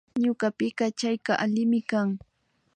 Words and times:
Ñukapika 0.23 0.85
chayka 0.99 1.33
allimi 1.43 1.79
kan 1.89 2.09